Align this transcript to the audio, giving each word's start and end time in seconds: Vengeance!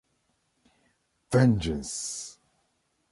Vengeance! 1.31 2.37